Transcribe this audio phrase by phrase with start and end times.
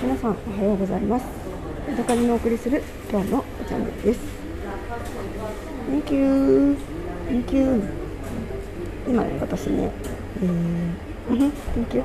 [0.00, 1.26] 皆さんおはようございます。
[1.88, 2.80] ヤドカリのお送りする
[3.10, 4.20] 今日のチャンネルです。
[5.90, 6.76] Thank you.
[7.28, 7.82] Thank you.
[9.08, 9.90] 今ね私ね
[10.40, 12.04] えー、Thank you.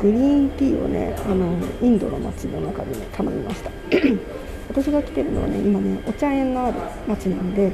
[0.00, 3.70] グリーンティーをねあのインドの街の中でね頼みました。
[4.68, 7.70] 私が来てるのはね今ねお茶園のある街なんで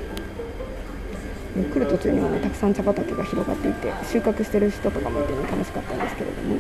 [1.57, 6.57] え来る途中にはねたくさん茶畑が広がっていて収穫してる人とかもいてね楽しかったんですけれども、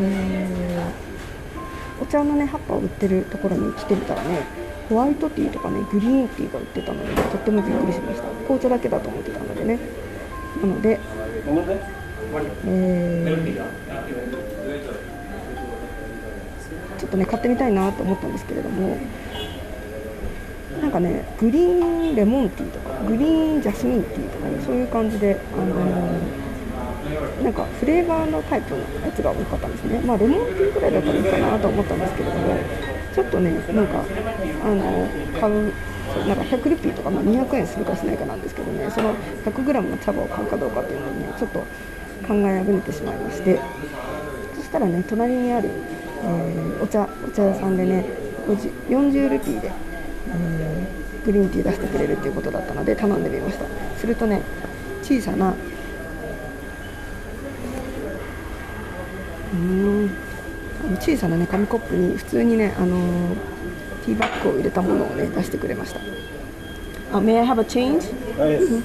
[0.00, 0.48] え、
[2.00, 4.46] お茶のね葉っぱを売ってるところに来てみたらね
[4.88, 8.28] ホワイトティーとかねグリーンティーが売ってたので、ね、とってもびっくりしました。
[8.44, 9.78] 紅茶だけだと思ってたのでね。
[10.60, 11.00] なので、
[12.66, 13.74] えー
[16.98, 18.96] ちょっとね買ってみたいなと思ったんですけれども
[20.80, 26.20] なんかねグリーンレモンティーとかグリーンジャスミンティーとかねそういう感じで、あのー、
[27.42, 30.00] なんかフレーバーのタイプのやつが多かったんですね。
[30.00, 32.56] まあレモンティーぐらいだったらいいかなと思ったんですけれども
[33.14, 34.04] ちょっとねなんか
[34.64, 35.08] あの
[35.40, 35.72] 買う
[36.28, 41.60] なんか100ルピーとか、まあ、200円するかしないかなんですけどねその 100g の茶葉を買うかどうかっていうのをねちょっと
[42.26, 43.60] 考えあぐねてしまいまして
[44.54, 45.70] そしたらね隣にある
[46.24, 48.04] えー、お茶お茶屋さんでね
[48.88, 50.86] 40ルピーで、え、
[51.24, 53.64] グリーンティー出してくれるっていうことだったので頼んでみました。
[53.98, 54.42] するとね
[55.02, 55.54] 小さな
[59.54, 60.10] うん。
[61.00, 63.00] 小さなね紙コップに普通にね、あのー、
[64.04, 66.00] ティーバッグを入れたものをね出してくれました。
[67.16, 68.12] あ、May I have a change?
[68.36, 68.82] Yes.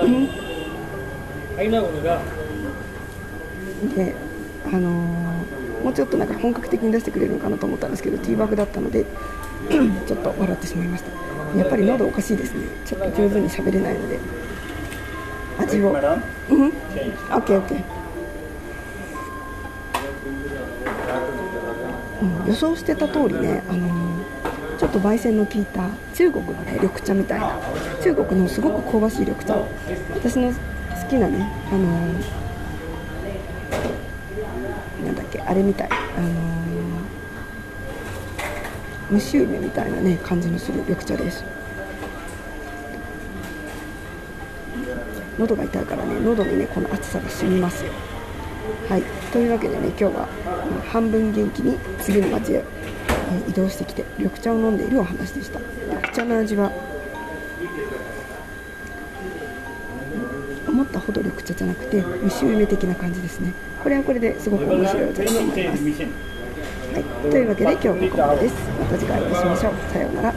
[0.00, 0.48] Mm-hmm.
[3.94, 4.14] で
[4.66, 5.28] あのー
[5.82, 9.06] もうちょっとなんか本格的に出してくれるのかなと思ったんですけどティーバッグだったので
[10.06, 11.10] ちょっと笑ってしまいました。
[11.58, 12.66] やっぱり喉おかしいですね。
[12.84, 14.18] ちょっと上手に喋れないので。
[15.58, 15.90] 味を。
[15.90, 16.68] うん。
[16.68, 17.82] OKOK、
[22.46, 23.88] 予想してた通りね、あの、
[24.78, 27.58] ちょっと焙煎の効いた中国のね緑茶みたいな
[28.02, 29.56] 中国のすごく香ばしい緑茶
[30.14, 30.58] 私の好
[31.08, 31.78] きなね、あの
[35.04, 41.44] なんだっけあれみたいあのー、蒸し梅みたいなね感じのする緑茶です。
[45.38, 47.92] 喉が痛いからね喉にねこの暑さが染みますよ。
[48.88, 49.02] はい。
[49.32, 50.28] というわけでね今日は
[50.90, 52.64] 半分元気に次の街へ
[53.48, 55.60] 移動してきて緑茶を飲んでいるお話でした。
[55.60, 56.72] 緑茶の味は
[60.66, 63.52] 思ったほど緑茶じゃなくて蒸し梅的な感じですね。
[63.82, 65.82] これはこれですごく面白いお茶だと思います。
[65.84, 68.54] はい、というわけで今日はここまでです。
[68.78, 69.72] また次回お会いしましょう。
[69.92, 70.34] さようなら。